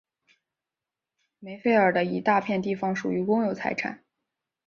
[1.37, 4.03] 梅费尔的一大片地方属于公有财产。